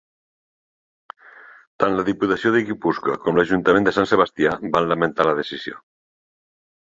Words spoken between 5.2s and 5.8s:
la decisió.